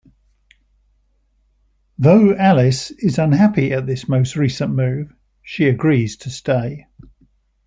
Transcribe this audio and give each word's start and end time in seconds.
Though 1.99 2.35
Alice 2.35 2.89
is 2.89 3.19
unhappy 3.19 3.71
at 3.71 3.85
this 3.85 4.09
most 4.09 4.35
recent 4.35 4.73
move, 4.73 5.13
she 5.43 5.67
agrees 5.67 6.17
to 6.17 6.31
stay. 6.31 6.87